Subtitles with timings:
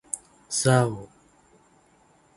[0.57, 0.83] เศร้า.